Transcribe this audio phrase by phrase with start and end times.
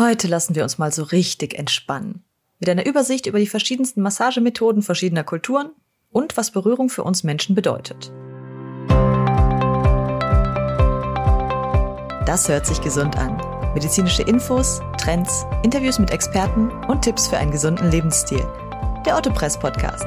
[0.00, 2.24] Heute lassen wir uns mal so richtig entspannen.
[2.58, 5.72] Mit einer Übersicht über die verschiedensten Massagemethoden verschiedener Kulturen
[6.10, 8.10] und was Berührung für uns Menschen bedeutet.
[12.24, 13.36] Das hört sich gesund an.
[13.74, 18.42] Medizinische Infos, Trends, Interviews mit Experten und Tipps für einen gesunden Lebensstil.
[19.04, 20.06] Der Ottopress Podcast.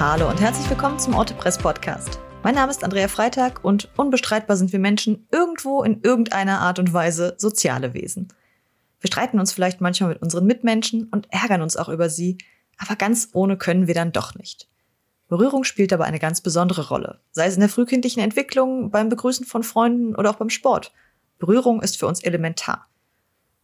[0.00, 2.20] Hallo und herzlich willkommen zum Ottopress Podcast.
[2.46, 6.92] Mein Name ist Andrea Freitag und unbestreitbar sind wir Menschen irgendwo in irgendeiner Art und
[6.92, 8.28] Weise soziale Wesen.
[9.00, 12.38] Wir streiten uns vielleicht manchmal mit unseren Mitmenschen und ärgern uns auch über sie,
[12.78, 14.68] aber ganz ohne können wir dann doch nicht.
[15.26, 19.44] Berührung spielt aber eine ganz besondere Rolle, sei es in der frühkindlichen Entwicklung, beim Begrüßen
[19.44, 20.92] von Freunden oder auch beim Sport.
[21.40, 22.86] Berührung ist für uns elementar.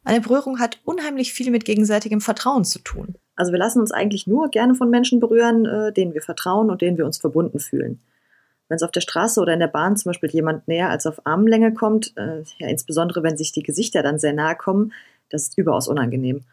[0.02, 3.14] Eine Berührung hat unheimlich viel mit gegenseitigem Vertrauen zu tun.
[3.37, 6.82] Also wir lassen uns eigentlich nur gerne von Menschen berühren, äh, denen wir vertrauen und
[6.82, 8.01] denen wir uns verbunden fühlen.
[8.72, 11.26] Wenn es auf der Straße oder in der Bahn zum Beispiel jemand näher als auf
[11.26, 14.95] Armlänge kommt, äh, ja, insbesondere wenn sich die Gesichter dann sehr nahe kommen,
[15.28, 16.45] das ist überaus unangenehm.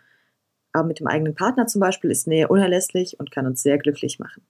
[0.74, 4.20] Aber mit dem eigenen Partner zum Beispiel ist Nähe unerlässlich und kann uns sehr glücklich
[4.20, 4.44] machen.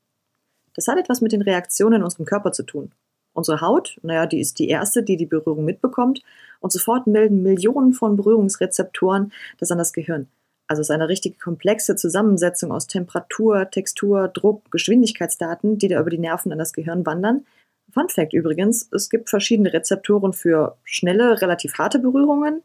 [0.73, 2.91] Das hat etwas mit den Reaktionen in unserem Körper zu tun.
[3.33, 6.23] Unsere Haut, naja, die ist die erste, die die Berührung mitbekommt
[6.61, 10.27] und sofort melden Millionen von Berührungsrezeptoren das an das Gehirn.
[10.67, 16.09] Also es ist eine richtig komplexe Zusammensetzung aus Temperatur, Textur, Druck, Geschwindigkeitsdaten, die da über
[16.09, 17.45] die Nerven an das Gehirn wandern
[17.91, 22.61] Fun Fact übrigens, es gibt verschiedene Rezeptoren für schnelle, relativ harte Berührungen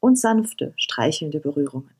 [0.00, 1.90] und sanfte, streichelnde Berührungen.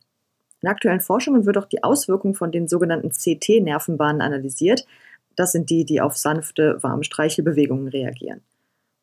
[0.62, 4.86] In aktuellen Forschungen wird auch die Auswirkung von den sogenannten CT-Nervenbahnen analysiert.
[5.36, 8.42] Das sind die, die auf sanfte, warme Streichelbewegungen reagieren.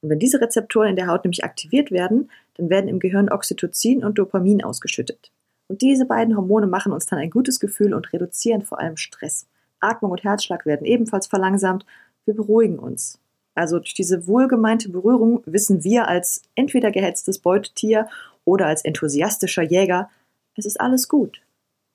[0.01, 4.03] Und wenn diese Rezeptoren in der Haut nämlich aktiviert werden, dann werden im Gehirn Oxytocin
[4.03, 5.31] und Dopamin ausgeschüttet.
[5.67, 9.47] Und diese beiden Hormone machen uns dann ein gutes Gefühl und reduzieren vor allem Stress.
[9.79, 11.85] Atmung und Herzschlag werden ebenfalls verlangsamt.
[12.25, 13.19] Wir beruhigen uns.
[13.57, 18.07] Also durch diese wohlgemeinte Berührung wissen wir als entweder gehetztes Beutetier
[18.45, 20.11] oder als enthusiastischer Jäger,
[20.55, 21.41] es ist alles gut.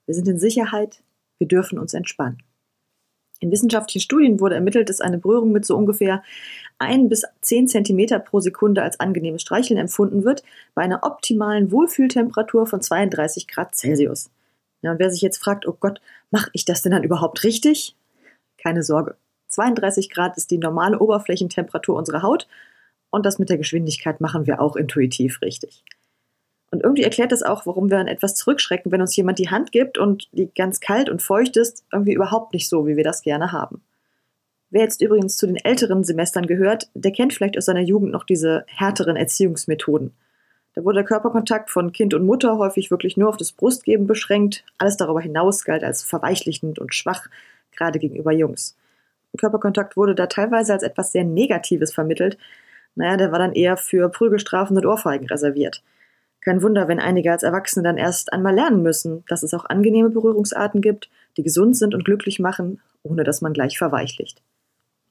[0.06, 1.04] Wir sind in Sicherheit,
[1.38, 2.42] wir dürfen uns entspannen.
[3.38, 6.24] In wissenschaftlichen Studien wurde ermittelt, dass eine Berührung mit so ungefähr
[6.78, 10.42] 1 bis 10 Zentimeter pro Sekunde als angenehmes Streicheln empfunden wird,
[10.74, 14.30] bei einer optimalen Wohlfühltemperatur von 32 Grad Celsius.
[14.82, 16.00] Ja, und wer sich jetzt fragt, oh Gott,
[16.32, 17.94] mache ich das denn dann überhaupt richtig?
[18.58, 19.16] Keine Sorge.
[19.52, 22.48] 32 Grad ist die normale Oberflächentemperatur unserer Haut
[23.10, 25.84] und das mit der Geschwindigkeit machen wir auch intuitiv richtig.
[26.70, 29.72] Und irgendwie erklärt das auch, warum wir an etwas zurückschrecken, wenn uns jemand die Hand
[29.72, 33.20] gibt und die ganz kalt und feucht ist, irgendwie überhaupt nicht so, wie wir das
[33.20, 33.82] gerne haben.
[34.70, 38.24] Wer jetzt übrigens zu den älteren Semestern gehört, der kennt vielleicht aus seiner Jugend noch
[38.24, 40.12] diese härteren Erziehungsmethoden.
[40.74, 44.64] Da wurde der Körperkontakt von Kind und Mutter häufig wirklich nur auf das Brustgeben beschränkt.
[44.78, 47.26] Alles darüber hinaus galt als verweichlichend und schwach,
[47.72, 48.78] gerade gegenüber Jungs.
[49.38, 52.38] Körperkontakt wurde da teilweise als etwas sehr Negatives vermittelt.
[52.94, 55.82] Naja, der war dann eher für Prügelstrafen und Ohrfeigen reserviert.
[56.40, 60.10] Kein Wunder, wenn einige als Erwachsene dann erst einmal lernen müssen, dass es auch angenehme
[60.10, 64.42] Berührungsarten gibt, die gesund sind und glücklich machen, ohne dass man gleich verweichlicht.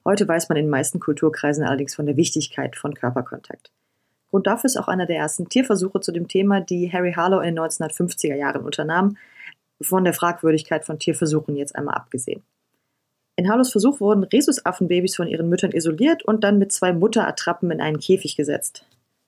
[0.03, 3.71] Heute weiß man in den meisten Kulturkreisen allerdings von der Wichtigkeit von Körperkontakt.
[4.29, 7.55] Grund dafür ist auch einer der ersten Tierversuche zu dem Thema, die Harry Harlow in
[7.55, 9.17] den 1950er Jahren unternahm,
[9.81, 12.43] von der Fragwürdigkeit von Tierversuchen jetzt einmal abgesehen.
[13.41, 17.81] In Harlows Versuch wurden Rhesusaffenbabys von ihren Müttern isoliert und dann mit zwei Mutterattrappen in
[17.81, 18.85] einen Käfig gesetzt.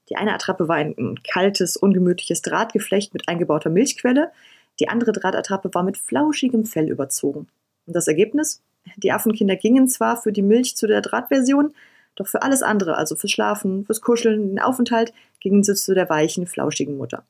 [0.08, 4.32] Die eine Attrappe war ein kaltes, ungemütliches Drahtgeflecht mit eingebauter Milchquelle,
[4.80, 7.48] die andere Drahtattrappe war mit flauschigem Fell überzogen.
[7.88, 8.62] Und das Ergebnis?
[8.98, 11.74] Die Affenkinder gingen zwar für die Milch zu der Drahtversion,
[12.14, 16.08] doch für alles andere, also fürs Schlafen, fürs Kuscheln, den Aufenthalt, gingen sie zu der
[16.08, 17.26] weichen, flauschigen Mutter.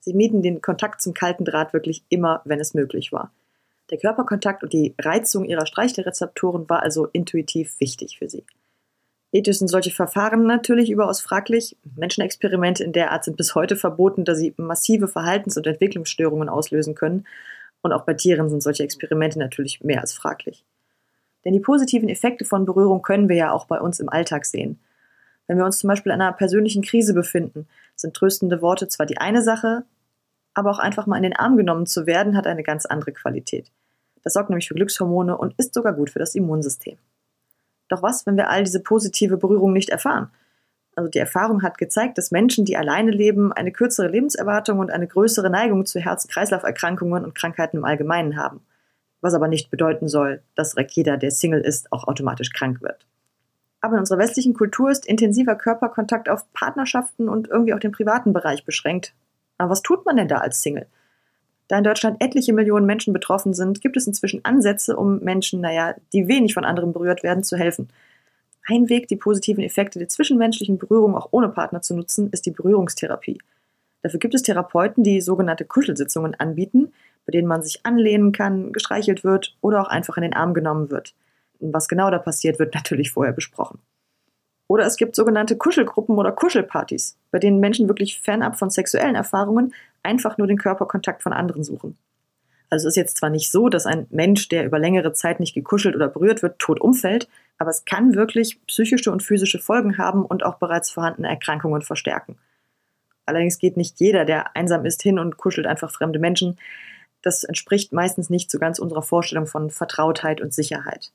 [0.00, 3.30] Sie mieden den Kontakt zum kalten Draht wirklich immer, wenn es möglich war.
[3.90, 8.44] Der Körperkontakt und die Reizung ihrer Streichelrezeptoren war also intuitiv wichtig für sie.
[9.32, 11.76] Ethisch sind solche Verfahren natürlich überaus fraglich.
[11.96, 16.94] Menschenexperimente in der Art sind bis heute verboten, da sie massive Verhaltens- und Entwicklungsstörungen auslösen
[16.94, 17.26] können.
[17.82, 20.64] Und auch bei Tieren sind solche Experimente natürlich mehr als fraglich.
[21.44, 24.78] Denn die positiven Effekte von Berührung können wir ja auch bei uns im Alltag sehen.
[25.46, 27.66] Wenn wir uns zum Beispiel in einer persönlichen Krise befinden,
[27.96, 29.84] sind tröstende Worte zwar die eine Sache,
[30.54, 33.70] aber auch einfach mal in den Arm genommen zu werden, hat eine ganz andere Qualität.
[34.22, 36.96] Das sorgt nämlich für Glückshormone und ist sogar gut für das Immunsystem.
[37.88, 40.30] Doch was, wenn wir all diese positive Berührung nicht erfahren?
[40.96, 45.06] Also die Erfahrung hat gezeigt, dass Menschen, die alleine leben, eine kürzere Lebenserwartung und eine
[45.06, 48.60] größere Neigung zu Herz-Kreislauf-Erkrankungen und Krankheiten im Allgemeinen haben.
[49.20, 53.06] Was aber nicht bedeuten soll, dass direkt jeder, der Single ist, auch automatisch krank wird.
[53.80, 58.32] Aber in unserer westlichen Kultur ist intensiver Körperkontakt auf Partnerschaften und irgendwie auch den privaten
[58.32, 59.14] Bereich beschränkt,
[59.58, 60.86] aber was tut man denn da als Single?
[61.68, 65.94] Da in Deutschland etliche Millionen Menschen betroffen sind, gibt es inzwischen Ansätze, um Menschen, naja,
[66.12, 67.88] die wenig von anderen berührt werden, zu helfen.
[68.66, 72.50] Ein Weg, die positiven Effekte der zwischenmenschlichen Berührung auch ohne Partner zu nutzen, ist die
[72.50, 73.38] Berührungstherapie.
[74.02, 76.92] Dafür gibt es Therapeuten, die sogenannte Kuschelsitzungen anbieten,
[77.26, 80.90] bei denen man sich anlehnen kann, gestreichelt wird oder auch einfach in den Arm genommen
[80.90, 81.14] wird.
[81.60, 83.78] Was genau da passiert, wird natürlich vorher besprochen.
[84.66, 89.74] Oder es gibt sogenannte Kuschelgruppen oder Kuschelpartys, bei denen Menschen wirklich fernab von sexuellen Erfahrungen
[90.02, 91.98] einfach nur den Körperkontakt von anderen suchen.
[92.70, 95.54] Also es ist jetzt zwar nicht so, dass ein Mensch, der über längere Zeit nicht
[95.54, 97.28] gekuschelt oder berührt wird, tot umfällt,
[97.58, 102.36] aber es kann wirklich psychische und physische Folgen haben und auch bereits vorhandene Erkrankungen verstärken.
[103.26, 106.58] Allerdings geht nicht jeder, der einsam ist, hin und kuschelt einfach fremde Menschen.
[107.22, 111.12] Das entspricht meistens nicht so ganz unserer Vorstellung von Vertrautheit und Sicherheit.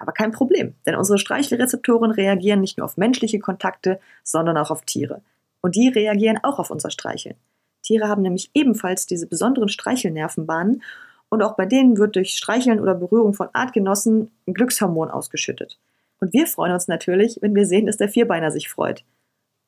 [0.00, 4.82] Aber kein Problem, denn unsere Streichelrezeptoren reagieren nicht nur auf menschliche Kontakte, sondern auch auf
[4.82, 5.20] Tiere.
[5.60, 7.36] Und die reagieren auch auf unser Streicheln.
[7.82, 10.82] Tiere haben nämlich ebenfalls diese besonderen Streichelnervenbahnen
[11.28, 15.78] und auch bei denen wird durch Streicheln oder Berührung von Artgenossen ein Glückshormon ausgeschüttet.
[16.18, 19.04] Und wir freuen uns natürlich, wenn wir sehen, dass der Vierbeiner sich freut.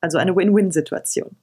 [0.01, 1.35] Also eine Win-Win-Situation.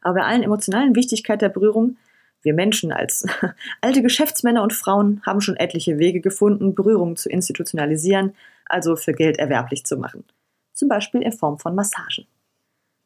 [0.00, 1.96] Aber bei allen emotionalen Wichtigkeit der Berührung,
[2.44, 3.26] wir Menschen als
[3.80, 8.34] alte Geschäftsmänner und Frauen haben schon etliche Wege gefunden, Berührungen zu institutionalisieren,
[8.66, 10.24] also für Geld erwerblich zu machen.
[10.72, 12.26] Zum Beispiel in Form von Massagen.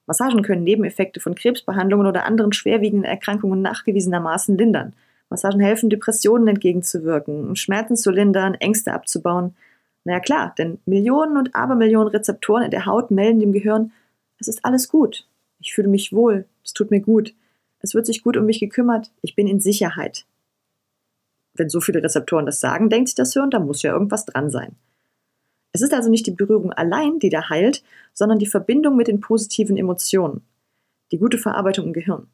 [0.07, 4.95] Massagen können Nebeneffekte von Krebsbehandlungen oder anderen schwerwiegenden Erkrankungen nachgewiesenermaßen lindern.
[5.29, 9.55] Massagen helfen, Depressionen entgegenzuwirken, Schmerzen zu lindern, Ängste abzubauen.
[10.05, 13.93] Na ja, klar, denn Millionen und Abermillionen Rezeptoren in der Haut melden dem Gehirn,
[14.41, 15.27] es ist alles gut.
[15.61, 17.35] Ich fühle mich wohl, es tut mir gut.
[17.81, 20.27] Es wird sich gut um mich gekümmert, ich bin in Sicherheit.
[21.55, 24.51] Wenn so viele Rezeptoren das sagen, denkt sich das Hirn, da muss ja irgendwas dran
[24.51, 24.77] sein.
[25.73, 27.83] Es ist also nicht die Berührung allein, die da heilt,
[28.15, 30.43] sondern die Verbindung mit den positiven Emotionen,
[31.13, 32.29] die gute Verarbeitung im Gehirn.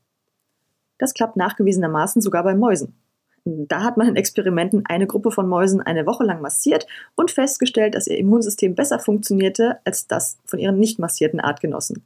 [0.98, 2.94] Das klappt nachgewiesenermaßen sogar bei Mäusen.
[3.44, 7.94] Da hat man in Experimenten eine Gruppe von Mäusen eine Woche lang massiert und festgestellt,
[7.94, 12.02] dass ihr Immunsystem besser funktionierte als das von ihren nicht massierten Artgenossen.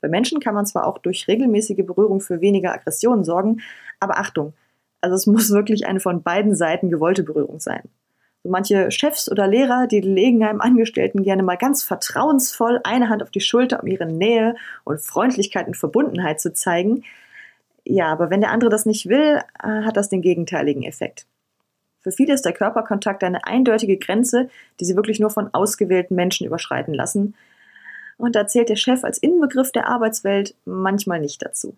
[0.00, 3.60] Bei Menschen kann man zwar auch durch regelmäßige Berührung für weniger Aggressionen sorgen,
[4.00, 4.52] aber Achtung,
[5.00, 7.82] also es muss wirklich eine von beiden Seiten gewollte Berührung sein.
[8.42, 13.22] So manche Chefs oder Lehrer, die legen einem Angestellten gerne mal ganz vertrauensvoll eine Hand
[13.22, 14.54] auf die Schulter, um ihre Nähe
[14.84, 17.02] und Freundlichkeit und Verbundenheit zu zeigen.
[17.84, 21.26] Ja, aber wenn der andere das nicht will, äh, hat das den gegenteiligen Effekt.
[22.00, 24.48] Für viele ist der Körperkontakt eine eindeutige Grenze,
[24.78, 27.34] die sie wirklich nur von ausgewählten Menschen überschreiten lassen.
[28.16, 31.76] Und da zählt der Chef als Inbegriff der Arbeitswelt manchmal nicht dazu.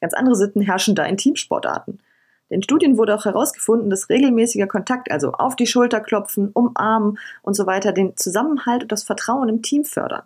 [0.00, 2.00] Ganz andere Sitten herrschen da in Teamsportarten.
[2.48, 7.54] In Studien wurde auch herausgefunden, dass regelmäßiger Kontakt, also auf die Schulter klopfen, umarmen und
[7.54, 10.22] so weiter, den Zusammenhalt und das Vertrauen im Team fördern.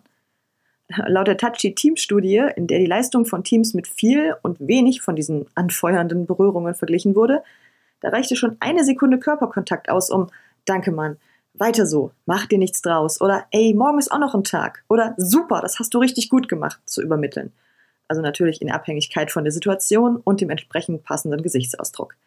[1.07, 5.47] Laut der Touchy-Team-Studie, in der die Leistung von Teams mit viel und wenig von diesen
[5.55, 7.43] anfeuernden Berührungen verglichen wurde,
[8.01, 10.27] da reichte schon eine Sekunde Körperkontakt aus, um
[10.65, 11.17] Danke, Mann,
[11.53, 15.13] weiter so, mach dir nichts draus oder Ey, morgen ist auch noch ein Tag oder
[15.17, 17.51] Super, das hast du richtig gut gemacht zu übermitteln
[18.11, 22.17] also natürlich in Abhängigkeit von der Situation und dem entsprechend passenden Gesichtsausdruck.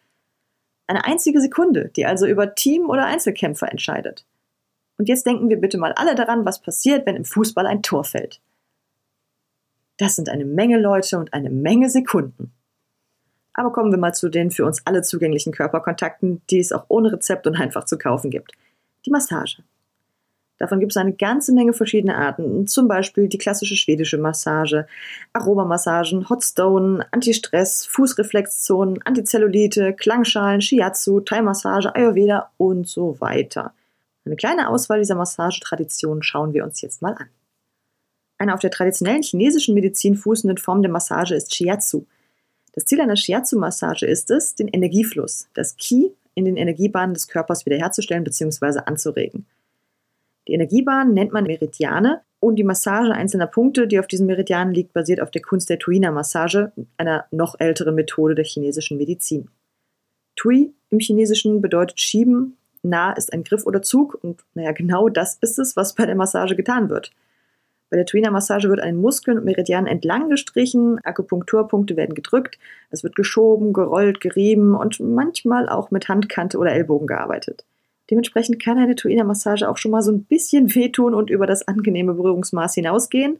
[0.87, 4.25] Eine einzige Sekunde, die also über Team- oder Einzelkämpfer entscheidet.
[4.97, 8.03] Und jetzt denken wir bitte mal alle daran, was passiert, wenn im Fußball ein Tor
[8.03, 8.41] fällt.
[9.97, 12.51] Das sind eine Menge Leute und eine Menge Sekunden.
[13.53, 17.13] Aber kommen wir mal zu den für uns alle zugänglichen Körperkontakten, die es auch ohne
[17.13, 18.53] Rezept und einfach zu kaufen gibt.
[19.05, 19.63] Die Massage.
[20.57, 24.87] Davon gibt es eine ganze Menge verschiedene Arten, zum Beispiel die klassische schwedische Massage,
[25.33, 33.73] Aromamassagen, Hotstone, Antistress, Fußreflexzonen, Antizellulite, Klangschalen, Shiatsu, Thai-Massage, Ayurveda und so weiter.
[34.25, 37.29] Eine kleine Auswahl dieser Massagetraditionen schauen wir uns jetzt mal an.
[38.37, 42.05] Eine auf der traditionellen chinesischen Medizin fußende Form der Massage ist Shiatsu.
[42.73, 47.65] Das Ziel einer Shiatsu-Massage ist es, den Energiefluss, das Qi, in den Energiebahnen des Körpers
[47.65, 48.79] wiederherzustellen bzw.
[48.85, 49.45] anzuregen.
[50.47, 54.93] Die Energiebahn nennt man Meridiane und die Massage einzelner Punkte, die auf diesen Meridianen liegt,
[54.93, 59.49] basiert auf der Kunst der Tuina-Massage, einer noch älteren Methode der chinesischen Medizin.
[60.35, 65.37] Tui im Chinesischen bedeutet schieben, nah ist ein Griff oder Zug und naja, genau das
[65.41, 67.11] ist es, was bei der Massage getan wird.
[67.89, 72.57] Bei der Tuina-Massage wird an den Muskeln und Meridianen entlang gestrichen, Akupunkturpunkte werden gedrückt,
[72.89, 77.63] es wird geschoben, gerollt, gerieben und manchmal auch mit Handkante oder Ellbogen gearbeitet.
[78.09, 82.13] Dementsprechend kann eine Tuina-Massage auch schon mal so ein bisschen wehtun und über das angenehme
[82.13, 83.39] Berührungsmaß hinausgehen.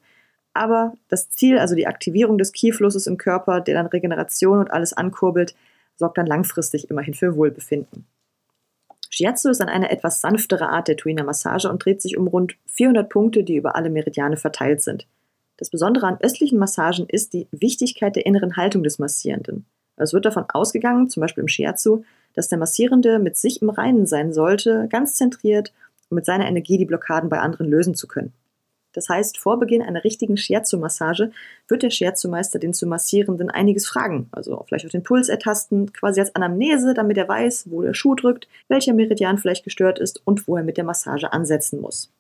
[0.54, 4.94] Aber das Ziel, also die Aktivierung des Kieflusses im Körper, der dann Regeneration und alles
[4.94, 5.56] ankurbelt,
[5.98, 8.06] sorgt dann langfristig immerhin für Wohlbefinden.
[9.18, 13.46] Shiatsu ist eine etwas sanftere Art der Tuina-Massage und dreht sich um rund 400 Punkte,
[13.46, 15.08] die über alle Meridiane verteilt sind.
[15.56, 19.66] Das Besondere an östlichen Massagen ist die Wichtigkeit der inneren Haltung des Massierenden.
[19.96, 22.04] Es wird davon ausgegangen, zum Beispiel im Shiatsu,
[22.34, 25.72] dass der Massierende mit sich im Reinen sein sollte, ganz zentriert
[26.10, 28.34] um mit seiner Energie die Blockaden bei anderen lösen zu können.
[28.96, 31.32] Das heißt, vor Beginn einer richtigen Shiatsu-Massage
[31.68, 36.22] wird der Shiatsu-Meister den zu Massierenden einiges fragen, also vielleicht auch den Puls ertasten, quasi
[36.22, 40.48] als Anamnese, damit er weiß, wo der Schuh drückt, welcher Meridian vielleicht gestört ist und
[40.48, 42.12] wo er mit der Massage ansetzen muss.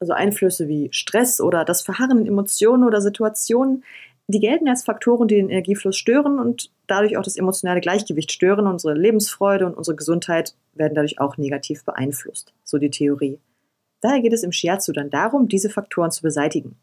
[0.00, 3.84] Also Einflüsse wie Stress oder das Verharren in Emotionen oder Situationen,
[4.28, 8.66] die gelten als Faktoren, die den Energiefluss stören und dadurch auch das emotionale Gleichgewicht stören.
[8.66, 13.38] Unsere Lebensfreude und unsere Gesundheit werden dadurch auch negativ beeinflusst, so die Theorie.
[14.02, 16.76] Daher geht es im Shiatsu dann darum, diese Faktoren zu beseitigen.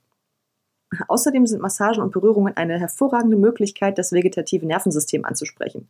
[1.07, 5.87] Außerdem sind Massagen und Berührungen eine hervorragende Möglichkeit, das vegetative Nervensystem anzusprechen.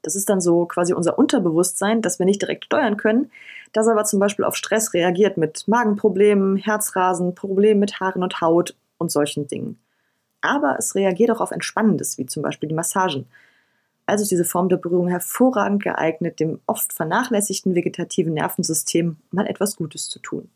[0.00, 3.30] Das ist dann so quasi unser Unterbewusstsein, das wir nicht direkt steuern können,
[3.72, 8.74] das aber zum Beispiel auf Stress reagiert mit Magenproblemen, Herzrasen, Problemen mit Haaren und Haut
[8.98, 9.78] und solchen Dingen.
[10.40, 13.26] Aber es reagiert auch auf Entspannendes, wie zum Beispiel die Massagen.
[14.06, 19.76] Also ist diese Form der Berührung hervorragend geeignet, dem oft vernachlässigten vegetativen Nervensystem mal etwas
[19.76, 20.50] Gutes zu tun.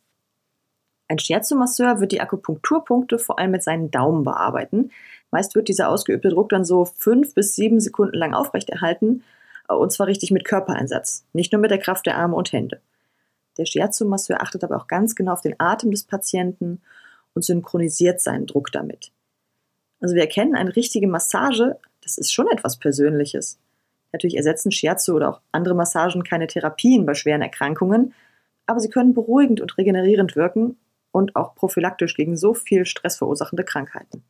[1.09, 4.91] Ein Shiatsu-Masseur wird die Akupunkturpunkte vor allem mit seinen Daumen bearbeiten.
[5.31, 9.23] Meist wird dieser ausgeübte Druck dann so fünf bis sieben Sekunden lang aufrechterhalten,
[9.69, 12.81] und zwar richtig mit Körpereinsatz, nicht nur mit der Kraft der Arme und Hände.
[13.59, 16.81] Der Shiatsu-Masseur achtet aber auch ganz genau auf den Atem des Patienten
[17.35, 19.13] und synchronisiert seinen Druck damit.
[20.01, 23.59] Also wir erkennen, eine richtige Massage, das ist schon etwas Persönliches.
[24.13, 28.15] Natürlich ersetzen Shiatsu oder auch andere Massagen keine Therapien bei schweren Erkrankungen,
[28.67, 30.77] aber sie können beruhigend und regenerierend wirken
[31.17, 34.23] und auch prophylaktisch gegen so viel Stress verursachende Krankheiten.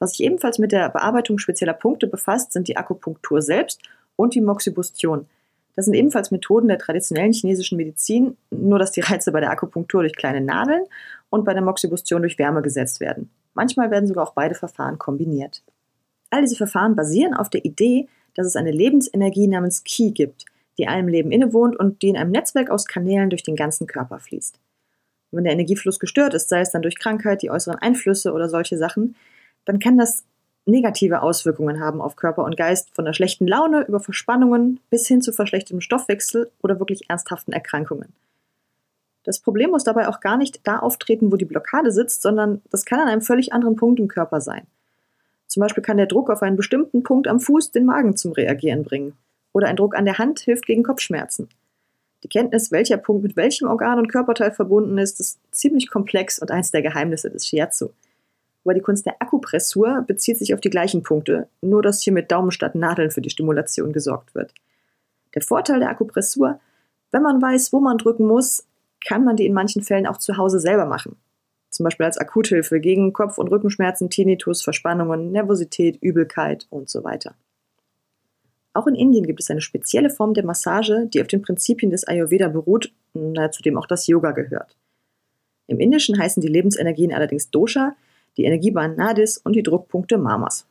[0.00, 3.80] Was sich ebenfalls mit der Bearbeitung spezieller Punkte befasst, sind die Akupunktur selbst
[4.16, 5.28] und die Moxibustion.
[5.76, 10.02] Das sind ebenfalls Methoden der traditionellen chinesischen Medizin, nur dass die Reize bei der Akupunktur
[10.02, 10.82] durch kleine Nadeln
[11.30, 13.30] und bei der Moxibustion durch Wärme gesetzt werden.
[13.54, 15.62] Manchmal werden sogar auch beide Verfahren kombiniert.
[16.30, 20.44] All diese Verfahren basieren auf der Idee, dass es eine Lebensenergie namens Qi gibt,
[20.76, 24.18] die allem Leben innewohnt und die in einem Netzwerk aus Kanälen durch den ganzen Körper
[24.18, 24.58] fließt
[25.30, 28.78] wenn der Energiefluss gestört ist, sei es dann durch Krankheit, die äußeren Einflüsse oder solche
[28.78, 29.16] Sachen,
[29.64, 30.24] dann kann das
[30.68, 35.22] negative Auswirkungen haben auf Körper und Geist, von der schlechten Laune über Verspannungen bis hin
[35.22, 38.12] zu verschlechtertem Stoffwechsel oder wirklich ernsthaften Erkrankungen.
[39.24, 42.84] Das Problem muss dabei auch gar nicht da auftreten, wo die Blockade sitzt, sondern das
[42.84, 44.66] kann an einem völlig anderen Punkt im Körper sein.
[45.46, 48.84] Zum Beispiel kann der Druck auf einen bestimmten Punkt am Fuß den Magen zum Reagieren
[48.84, 49.14] bringen.
[49.52, 51.48] Oder ein Druck an der Hand hilft gegen Kopfschmerzen.
[52.24, 56.50] Die Kenntnis, welcher Punkt mit welchem Organ und Körperteil verbunden ist, ist ziemlich komplex und
[56.50, 57.90] eins der Geheimnisse des Shiatsu.
[58.64, 62.30] Aber die Kunst der Akupressur bezieht sich auf die gleichen Punkte, nur dass hier mit
[62.30, 64.52] Daumen statt Nadeln für die Stimulation gesorgt wird.
[65.34, 66.60] Der Vorteil der Akupressur,
[67.10, 68.66] wenn man weiß, wo man drücken muss,
[69.06, 71.16] kann man die in manchen Fällen auch zu Hause selber machen.
[71.70, 77.34] Zum Beispiel als Akuthilfe gegen Kopf- und Rückenschmerzen, Tinnitus, Verspannungen, Nervosität, Übelkeit und so weiter.
[78.78, 82.06] Auch in Indien gibt es eine spezielle Form der Massage, die auf den Prinzipien des
[82.06, 84.76] Ayurveda beruht, zu dem auch das Yoga gehört.
[85.66, 87.96] Im Indischen heißen die Lebensenergien allerdings Dosha,
[88.36, 90.64] die Energiebahn Nadis und die Druckpunkte Mamas.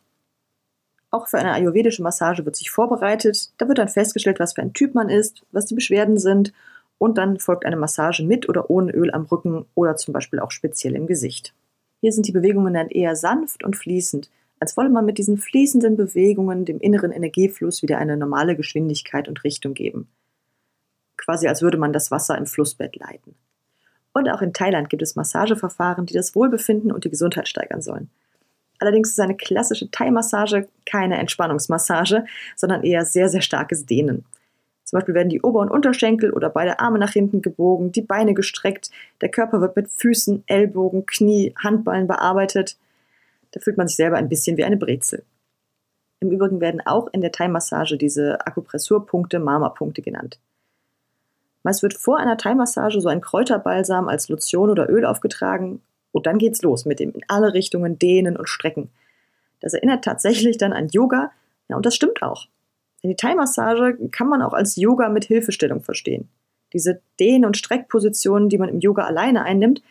[1.12, 3.52] Auch für eine ayurvedische Massage wird sich vorbereitet.
[3.58, 6.54] Da wird dann festgestellt, was für ein Typ man ist, was die Beschwerden sind
[7.00, 10.52] und dann folgt eine Massage mit oder ohne Öl am Rücken oder zum Beispiel auch
[10.52, 11.54] speziell im Gesicht.
[12.00, 15.98] Hier sind die Bewegungen dann eher sanft und fließend, als wolle man mit diesen fließenden
[15.98, 20.08] Bewegungen dem inneren Energiefluss wieder eine normale Geschwindigkeit und Richtung geben.
[21.16, 23.36] Quasi als würde man das Wasser im Flussbett leiten.
[24.14, 28.10] Und auch in Thailand gibt es Massageverfahren, die das Wohlbefinden und die Gesundheit steigern sollen.
[28.80, 34.26] Allerdings ist eine klassische Thai-Massage keine Entspannungsmassage, sondern eher sehr, sehr starkes Dehnen.
[34.84, 38.34] Zum Beispiel werden die Ober- und Unterschenkel oder beide Arme nach hinten gebogen, die Beine
[38.34, 38.90] gestreckt,
[39.22, 42.78] der Körper wird mit Füßen, Ellbogen, Knie, Handballen bearbeitet.
[43.52, 45.24] Da fühlt man sich selber ein bisschen wie eine Brezel.
[46.20, 50.40] Im Übrigen werden auch in der Thai-Massage diese Akupressurpunkte Marma-Punkte genannt.
[51.64, 56.38] Meist wird vor einer Thai-Massage so ein Kräuterbalsam als Lotion oder Öl aufgetragen und dann
[56.38, 58.90] geht's los mit dem in alle Richtungen dehnen und strecken.
[59.60, 61.32] Das erinnert tatsächlich dann an Yoga,
[61.68, 62.48] ja, und das stimmt auch.
[63.04, 66.30] Denn die Thai-Massage kann man auch als Yoga mit Hilfestellung verstehen.
[66.74, 69.82] Diese Dehn- und Streckpositionen, die man im Yoga alleine einnimmt,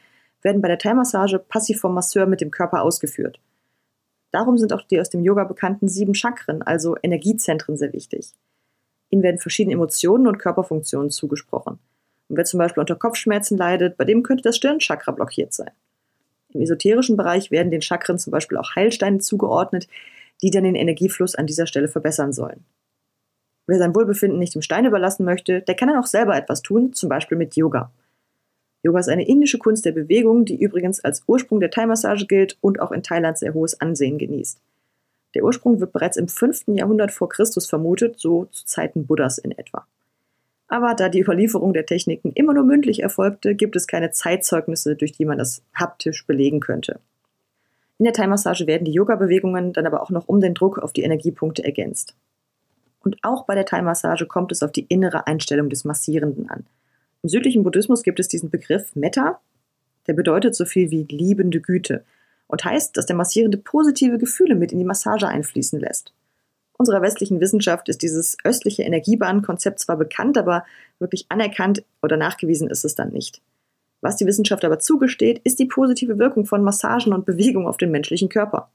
[0.46, 3.40] werden bei der Thai-Massage passiv vom Masseur mit dem Körper ausgeführt.
[4.30, 8.30] Darum sind auch die aus dem Yoga bekannten sieben Chakren, also Energiezentren, sehr wichtig.
[9.10, 11.80] Ihnen werden verschiedene Emotionen und Körperfunktionen zugesprochen.
[12.28, 15.72] Und wer zum Beispiel unter Kopfschmerzen leidet, bei dem könnte das Stirnchakra blockiert sein.
[16.50, 19.88] Im esoterischen Bereich werden den Chakren zum Beispiel auch Heilsteine zugeordnet,
[20.42, 22.64] die dann den Energiefluss an dieser Stelle verbessern sollen.
[23.66, 26.92] Wer sein Wohlbefinden nicht dem Stein überlassen möchte, der kann dann auch selber etwas tun,
[26.92, 27.90] zum Beispiel mit Yoga.
[28.87, 32.81] Yoga ist eine indische Kunst der Bewegung, die übrigens als Ursprung der Thai-Massage gilt und
[32.81, 34.61] auch in Thailand sehr hohes Ansehen genießt.
[35.35, 36.69] Der Ursprung wird bereits im 5.
[36.69, 39.87] Jahrhundert vor Christus vermutet, so zu Zeiten Buddhas in etwa.
[40.69, 45.12] Aber da die Überlieferung der Techniken immer nur mündlich erfolgte, gibt es keine Zeitzeugnisse, durch
[45.12, 47.00] die man das haptisch belegen könnte.
[47.99, 51.02] In der Thai-Massage werden die Yoga-Bewegungen dann aber auch noch um den Druck auf die
[51.02, 52.14] Energiepunkte ergänzt.
[53.00, 56.66] Und auch bei der Thai-Massage kommt es auf die innere Einstellung des Massierenden an.
[57.26, 59.40] Im südlichen Buddhismus gibt es diesen Begriff Metta,
[60.06, 62.04] der bedeutet so viel wie liebende Güte
[62.47, 66.12] und heißt, dass der Massierende positive Gefühle mit in die Massage einfließen lässt.
[66.78, 70.64] Unserer westlichen Wissenschaft ist dieses östliche Energiebahnkonzept zwar bekannt, aber
[71.00, 73.42] wirklich anerkannt oder nachgewiesen ist es dann nicht.
[74.00, 77.90] Was die Wissenschaft aber zugesteht, ist die positive Wirkung von Massagen und Bewegung auf den
[77.90, 78.71] menschlichen Körper.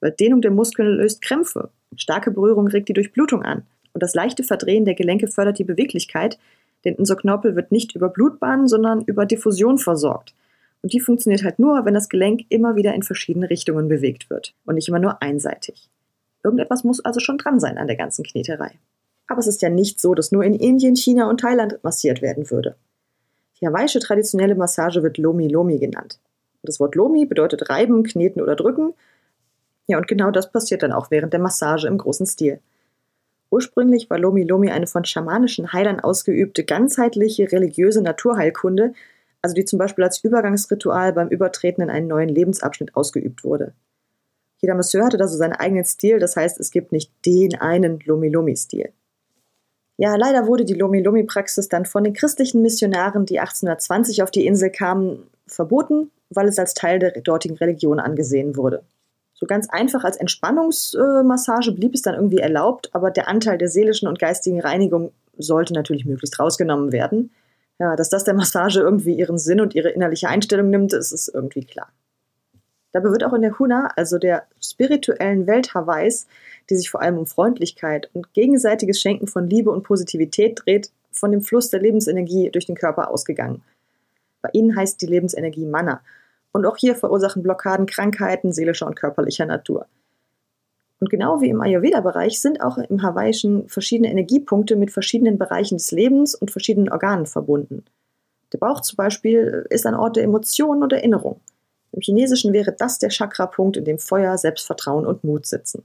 [0.00, 4.42] Weil Dehnung der Muskeln löst Krämpfe, starke Berührung regt die Durchblutung an und das leichte
[4.42, 6.38] Verdrehen der Gelenke fördert die Beweglichkeit,
[6.84, 10.34] denn unser Knorpel wird nicht über Blutbahnen, sondern über Diffusion versorgt.
[10.82, 14.54] Und die funktioniert halt nur, wenn das Gelenk immer wieder in verschiedene Richtungen bewegt wird
[14.66, 15.88] und nicht immer nur einseitig.
[16.42, 18.72] Irgendetwas muss also schon dran sein an der ganzen Kneterei.
[19.26, 22.50] Aber es ist ja nicht so, dass nur in Indien, China und Thailand massiert werden
[22.50, 22.76] würde.
[23.60, 26.20] Die hawaiische traditionelle Massage wird Lomi Lomi genannt.
[26.62, 28.92] Das Wort Lomi bedeutet reiben, kneten oder drücken.
[29.86, 32.60] Ja, und genau das passiert dann auch während der Massage im großen Stil.
[33.54, 38.94] Ursprünglich war Lomi Lomi eine von schamanischen Heilern ausgeübte, ganzheitliche religiöse Naturheilkunde,
[39.42, 43.72] also die zum Beispiel als Übergangsritual beim Übertreten in einen neuen Lebensabschnitt ausgeübt wurde.
[44.60, 48.00] Jeder Masseur hatte da so seinen eigenen Stil, das heißt, es gibt nicht den einen
[48.00, 48.92] Lomi-Lomi-Stil.
[49.98, 54.70] Ja, leider wurde die Lomi-Lomi-Praxis dann von den christlichen Missionaren, die 1820 auf die Insel
[54.70, 58.82] kamen, verboten, weil es als Teil der dortigen Religion angesehen wurde.
[59.44, 64.08] So ganz einfach als Entspannungsmassage blieb es dann irgendwie erlaubt, aber der Anteil der seelischen
[64.08, 67.30] und geistigen Reinigung sollte natürlich möglichst rausgenommen werden.
[67.78, 71.28] Ja, dass das der Massage irgendwie ihren Sinn und ihre innerliche Einstellung nimmt, ist, ist
[71.28, 71.92] irgendwie klar.
[72.92, 76.26] Dabei wird auch in der Huna, also der spirituellen Welt Hawaiis,
[76.70, 81.32] die sich vor allem um Freundlichkeit und gegenseitiges Schenken von Liebe und Positivität dreht, von
[81.32, 83.62] dem Fluss der Lebensenergie durch den Körper ausgegangen.
[84.40, 86.00] Bei ihnen heißt die Lebensenergie Mana.
[86.54, 89.86] Und auch hier verursachen Blockaden Krankheiten seelischer und körperlicher Natur.
[91.00, 95.90] Und genau wie im Ayurveda-Bereich sind auch im Hawaiischen verschiedene Energiepunkte mit verschiedenen Bereichen des
[95.90, 97.84] Lebens und verschiedenen Organen verbunden.
[98.52, 101.40] Der Bauch zum Beispiel ist ein Ort der Emotionen und Erinnerung.
[101.90, 105.82] Im Chinesischen wäre das der Chakrapunkt, in dem Feuer, Selbstvertrauen und Mut sitzen.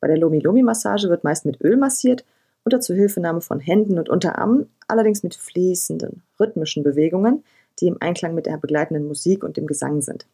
[0.00, 2.24] Bei der Lomi-Lomi-Massage wird meist mit Öl massiert,
[2.64, 7.42] unter Zuhilfenahme von Händen und Unterarmen, allerdings mit fließenden, rhythmischen Bewegungen,
[7.80, 10.26] die im Einklang mit der begleitenden Musik und dem Gesang sind.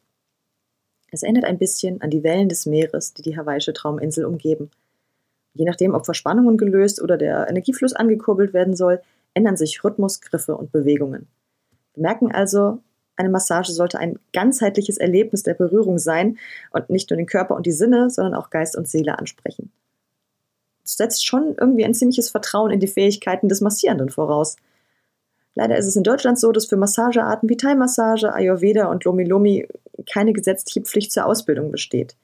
[1.10, 4.70] Es erinnert ein bisschen an die Wellen des Meeres, die die hawaiische Trauminsel umgeben.
[5.54, 9.00] Je nachdem, ob Verspannungen gelöst oder der Energiefluss angekurbelt werden soll,
[9.32, 11.28] ändern sich Rhythmus, Griffe und Bewegungen.
[11.94, 12.80] Wir merken also,
[13.16, 16.38] eine Massage sollte ein ganzheitliches Erlebnis der Berührung sein
[16.70, 19.72] und nicht nur den Körper und die Sinne, sondern auch Geist und Seele ansprechen.
[20.82, 24.56] Das setzt schon irgendwie ein ziemliches Vertrauen in die Fähigkeiten des Massierenden voraus.
[25.56, 29.66] Leider ist es in Deutschland so, dass für Massagearten wie Thai-Massage, Ayurveda und Lomi Lomi
[30.08, 32.14] keine gesetzliche Pflicht zur Ausbildung besteht.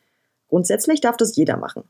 [0.48, 1.84] Grundsätzlich darf das jeder machen.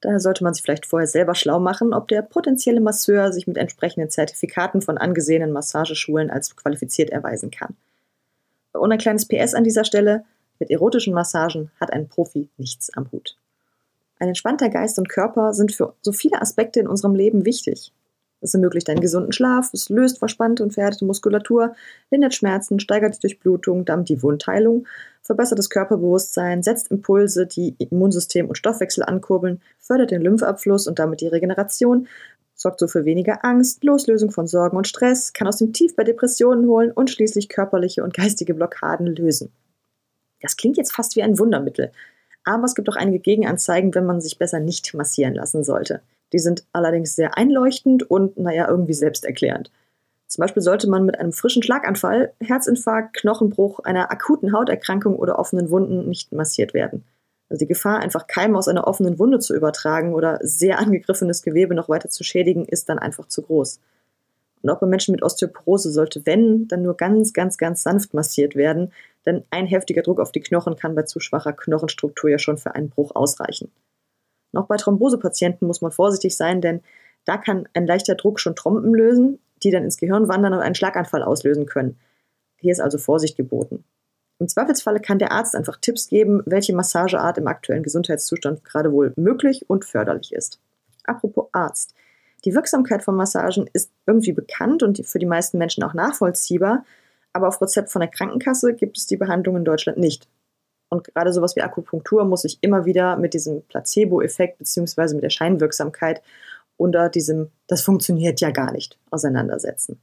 [0.00, 3.58] Daher sollte man sich vielleicht vorher selber schlau machen, ob der potenzielle Masseur sich mit
[3.58, 7.76] entsprechenden Zertifikaten von angesehenen Massageschulen als qualifiziert erweisen kann.
[8.72, 10.24] Und ein kleines PS an dieser Stelle,
[10.58, 13.36] mit erotischen Massagen hat ein Profi nichts am Hut.
[14.18, 17.92] Ein entspannter Geist und Körper sind für so viele Aspekte in unserem Leben wichtig.
[18.40, 21.74] Es ermöglicht einen gesunden Schlaf, es löst verspannte und verhärtete Muskulatur,
[22.10, 24.86] lindert Schmerzen, steigert die Durchblutung, damit die Wundheilung,
[25.22, 31.20] verbessert das Körperbewusstsein, setzt Impulse, die Immunsystem und Stoffwechsel ankurbeln, fördert den Lymphabfluss und damit
[31.20, 32.06] die Regeneration,
[32.54, 36.04] sorgt so für weniger Angst, Loslösung von Sorgen und Stress, kann aus dem Tief bei
[36.04, 39.52] Depressionen holen und schließlich körperliche und geistige Blockaden lösen.
[40.40, 41.90] Das klingt jetzt fast wie ein Wundermittel,
[42.44, 46.02] aber es gibt auch einige Gegenanzeigen, wenn man sich besser nicht massieren lassen sollte.
[46.32, 49.70] Die sind allerdings sehr einleuchtend und, naja, irgendwie selbsterklärend.
[50.26, 55.70] Zum Beispiel sollte man mit einem frischen Schlaganfall, Herzinfarkt, Knochenbruch, einer akuten Hauterkrankung oder offenen
[55.70, 57.04] Wunden nicht massiert werden.
[57.48, 61.74] Also die Gefahr, einfach Keime aus einer offenen Wunde zu übertragen oder sehr angegriffenes Gewebe
[61.74, 63.80] noch weiter zu schädigen, ist dann einfach zu groß.
[64.62, 68.54] Und auch bei Menschen mit Osteoporose sollte, wenn, dann nur ganz, ganz, ganz sanft massiert
[68.54, 68.92] werden,
[69.24, 72.74] denn ein heftiger Druck auf die Knochen kann bei zu schwacher Knochenstruktur ja schon für
[72.74, 73.70] einen Bruch ausreichen.
[74.58, 76.80] Noch bei Thrombosepatienten muss man vorsichtig sein, denn
[77.24, 80.74] da kann ein leichter Druck schon Trompen lösen, die dann ins Gehirn wandern und einen
[80.74, 81.96] Schlaganfall auslösen können.
[82.56, 83.84] Hier ist also Vorsicht geboten.
[84.40, 89.12] Im Zweifelsfalle kann der Arzt einfach Tipps geben, welche Massageart im aktuellen Gesundheitszustand gerade wohl
[89.14, 90.58] möglich und förderlich ist.
[91.04, 91.94] Apropos Arzt.
[92.44, 96.84] Die Wirksamkeit von Massagen ist irgendwie bekannt und für die meisten Menschen auch nachvollziehbar,
[97.32, 100.28] aber auf Rezept von der Krankenkasse gibt es die Behandlung in Deutschland nicht.
[100.88, 105.14] Und gerade sowas wie Akupunktur muss sich immer wieder mit diesem Placebo-Effekt bzw.
[105.14, 106.22] mit der Scheinwirksamkeit
[106.76, 110.00] unter diesem das funktioniert ja gar nicht, auseinandersetzen.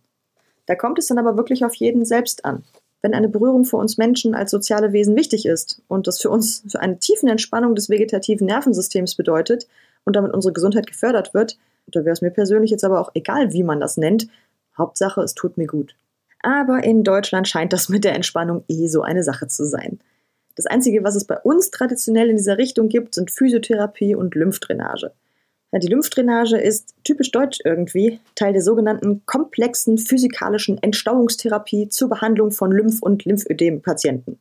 [0.68, 2.64] Da kommt es dann aber wirklich auf jeden selbst an.
[3.02, 6.64] Wenn eine Berührung für uns Menschen als soziale Wesen wichtig ist und das für uns
[6.68, 9.68] für eine tiefen Entspannung des vegetativen Nervensystems bedeutet
[10.06, 13.54] und damit unsere Gesundheit gefördert wird, da wäre es mir persönlich jetzt aber auch egal,
[13.54, 14.28] wie man das nennt.
[14.78, 15.96] Hauptsache, es tut mir gut.
[16.42, 20.00] Aber in Deutschland scheint das mit der Entspannung eh so eine Sache zu sein.
[20.56, 25.12] Das Einzige, was es bei uns traditionell in dieser Richtung gibt, sind Physiotherapie und Lymphdrainage.
[25.72, 32.52] Ja, die Lymphdrainage ist typisch deutsch irgendwie, Teil der sogenannten komplexen physikalischen Entstauungstherapie zur Behandlung
[32.52, 34.40] von Lymph- und Lymphödem-Patienten.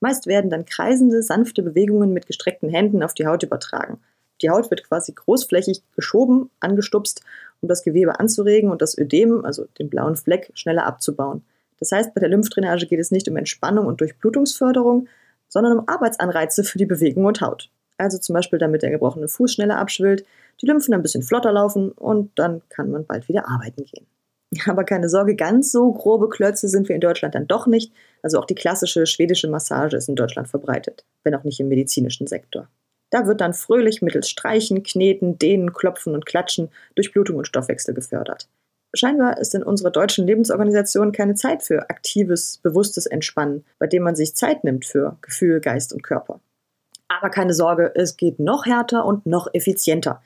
[0.00, 3.98] Meist werden dann kreisende, sanfte Bewegungen mit gestreckten Händen auf die Haut übertragen.
[4.42, 7.22] Die Haut wird quasi großflächig geschoben, angestupst,
[7.62, 11.42] um das Gewebe anzuregen und das Ödem, also den blauen Fleck, schneller abzubauen.
[11.78, 15.08] Das heißt, bei der Lymphdrainage geht es nicht um Entspannung und Durchblutungsförderung,
[15.48, 17.70] sondern um Arbeitsanreize für die Bewegung und Haut.
[17.98, 20.24] Also zum Beispiel, damit der gebrochene Fuß schneller abschwillt,
[20.60, 24.06] die Lymphen ein bisschen flotter laufen und dann kann man bald wieder arbeiten gehen.
[24.66, 27.92] Aber keine Sorge, ganz so grobe Klötze sind wir in Deutschland dann doch nicht.
[28.22, 32.26] Also auch die klassische schwedische Massage ist in Deutschland verbreitet, wenn auch nicht im medizinischen
[32.26, 32.68] Sektor.
[33.10, 38.48] Da wird dann fröhlich mittels Streichen, Kneten, Dehnen, Klopfen und Klatschen Durchblutung und Stoffwechsel gefördert.
[38.96, 44.16] Scheinbar ist in unserer deutschen Lebensorganisation keine Zeit für aktives, bewusstes Entspannen, bei dem man
[44.16, 46.40] sich Zeit nimmt für Gefühl, Geist und Körper.
[47.08, 50.22] Aber keine Sorge, es geht noch härter und noch effizienter.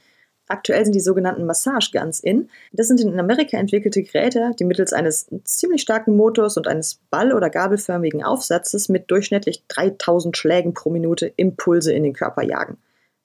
[0.46, 2.48] Aktuell sind die sogenannten Massage Guns in.
[2.72, 7.32] Das sind in Amerika entwickelte Geräte, die mittels eines ziemlich starken Motors und eines ball-
[7.32, 12.78] oder gabelförmigen Aufsatzes mit durchschnittlich 3000 Schlägen pro Minute Impulse in den Körper jagen.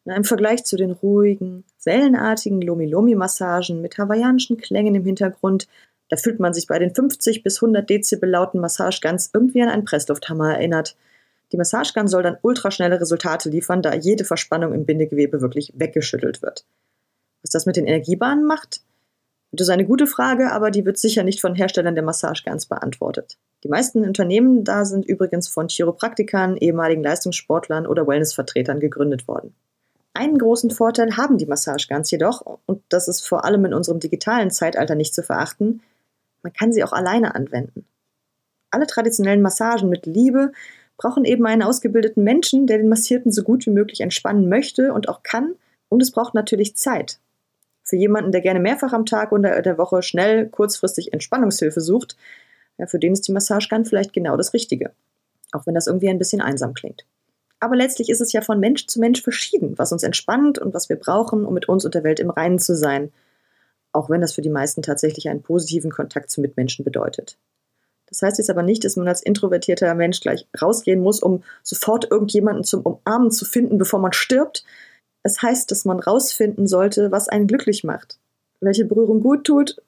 [0.05, 5.67] Im Vergleich zu den ruhigen, wellenartigen Lomi-Lomi-Massagen mit hawaiianischen Klängen im Hintergrund,
[6.09, 9.69] da fühlt man sich bei den 50 bis 100 Dezibel lauten Massage Guns irgendwie an
[9.69, 10.95] einen Presslufthammer erinnert.
[11.51, 16.65] Die Massagegun soll dann ultraschnelle Resultate liefern, da jede Verspannung im Bindegewebe wirklich weggeschüttelt wird.
[17.41, 18.81] Was das mit den Energiebahnen macht?
[19.51, 23.37] Das ist eine gute Frage, aber die wird sicher nicht von Herstellern der Massageguns beantwortet.
[23.63, 29.55] Die meisten Unternehmen da sind übrigens von Chiropraktikern, ehemaligen Leistungssportlern oder Wellnessvertretern gegründet worden.
[30.15, 34.49] Einen großen Vorteil haben die Massageguns jedoch, und das ist vor allem in unserem digitalen
[34.49, 35.81] Zeitalter nicht zu verachten,
[36.41, 37.85] man kann sie auch alleine anwenden.
[38.71, 40.53] Alle traditionellen Massagen mit Liebe
[40.95, 45.09] brauchen eben einen ausgebildeten Menschen, der den Massierten so gut wie möglich entspannen möchte und
[45.09, 45.55] auch kann.
[45.89, 47.19] Und es braucht natürlich Zeit.
[47.83, 52.15] Für jemanden, der gerne mehrfach am Tag oder der Woche schnell, kurzfristig Entspannungshilfe sucht,
[52.77, 54.91] ja, für den ist die Massagegun vielleicht genau das Richtige.
[55.51, 57.05] Auch wenn das irgendwie ein bisschen einsam klingt.
[57.59, 60.89] Aber letztlich ist es ja von Mensch zu Mensch verschieden, was uns entspannt und was
[60.89, 63.11] wir brauchen, um mit uns und der Welt im Reinen zu sein.
[63.91, 67.37] Auch wenn das für die meisten tatsächlich einen positiven Kontakt zu Mitmenschen bedeutet.
[68.07, 72.11] Das heißt jetzt aber nicht, dass man als introvertierter Mensch gleich rausgehen muss, um sofort
[72.11, 74.63] irgendjemanden zum Umarmen zu finden, bevor man stirbt.
[75.23, 78.19] Es heißt, dass man rausfinden sollte, was einen glücklich macht,
[78.59, 79.81] welche Berührung gut tut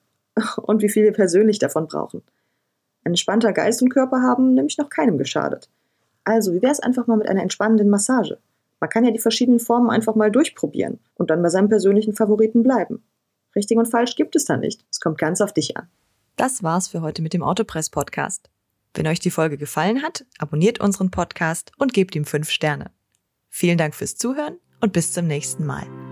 [0.56, 2.22] und wie viel wir persönlich davon brauchen.
[3.04, 5.68] Ein entspannter Geist und Körper haben nämlich noch keinem geschadet.
[6.28, 8.36] Also, wie wäre es einfach mal mit einer entspannenden Massage?
[8.80, 12.62] Man kann ja die verschiedenen Formen einfach mal durchprobieren und dann bei seinem persönlichen Favoriten
[12.62, 13.02] bleiben.
[13.56, 14.84] Richtig und falsch gibt es da nicht.
[14.90, 15.88] Es kommt ganz auf dich an.
[16.36, 18.50] Das war's für heute mit dem Autopress Podcast.
[18.92, 22.90] Wenn euch die Folge gefallen hat, abonniert unseren Podcast und gebt ihm fünf Sterne.
[23.48, 26.07] Vielen Dank fürs Zuhören und bis zum nächsten Mal.